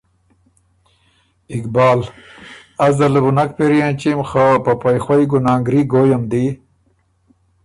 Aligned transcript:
اقبال: 1.55 1.99
از 2.85 2.93
ده 2.99 3.07
له 3.13 3.19
بو 3.23 3.31
نک 3.37 3.49
پېری 3.57 3.79
ا 3.81 3.85
ېنچِم 3.91 4.19
خه 4.29 4.45
په 4.65 4.71
پئ 4.81 4.97
خوئ 5.03 5.23
ګنانګري 5.31 5.81
ګوی 5.93 6.11
م 6.19 6.23
دی 6.31 6.45